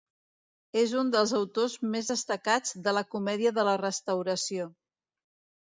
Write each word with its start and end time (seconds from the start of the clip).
És 0.83 0.93
un 1.01 1.11
dels 1.15 1.33
autors 1.41 1.75
més 1.97 2.09
destacats 2.13 2.73
de 2.89 2.97
la 3.01 3.05
comèdia 3.17 3.55
de 3.59 3.67
la 3.71 3.79
Restauració. 3.83 4.71